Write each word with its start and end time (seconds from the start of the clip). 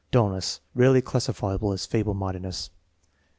Dullness, 0.09 0.61
rarely 0.73 1.03
classifiable 1.03 1.73
as 1.73 1.85
feeble 1.85 2.15
mindedness. 2.15 2.71